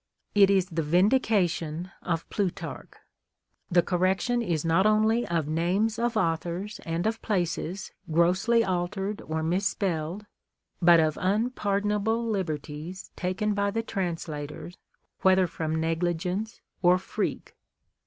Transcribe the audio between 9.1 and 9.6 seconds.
or